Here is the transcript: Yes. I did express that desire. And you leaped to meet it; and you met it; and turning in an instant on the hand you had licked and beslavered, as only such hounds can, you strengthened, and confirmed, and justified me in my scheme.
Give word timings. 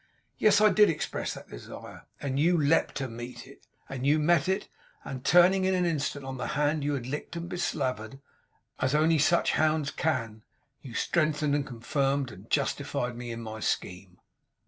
Yes. 0.39 0.59
I 0.59 0.69
did 0.69 0.89
express 0.89 1.35
that 1.35 1.49
desire. 1.49 2.07
And 2.19 2.39
you 2.39 2.57
leaped 2.57 2.95
to 2.95 3.07
meet 3.07 3.45
it; 3.45 3.67
and 3.87 4.03
you 4.03 4.17
met 4.17 4.49
it; 4.49 4.67
and 5.03 5.23
turning 5.23 5.63
in 5.63 5.75
an 5.75 5.85
instant 5.85 6.25
on 6.25 6.37
the 6.37 6.47
hand 6.57 6.83
you 6.83 6.95
had 6.95 7.05
licked 7.05 7.35
and 7.35 7.47
beslavered, 7.47 8.19
as 8.79 8.95
only 8.95 9.19
such 9.19 9.51
hounds 9.51 9.91
can, 9.91 10.41
you 10.81 10.95
strengthened, 10.95 11.53
and 11.53 11.67
confirmed, 11.67 12.31
and 12.31 12.49
justified 12.49 13.15
me 13.15 13.29
in 13.29 13.41
my 13.43 13.59
scheme. 13.59 14.17